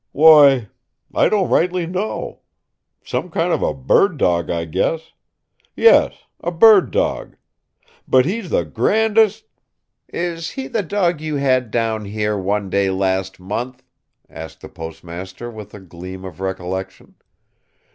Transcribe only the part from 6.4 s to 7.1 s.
bird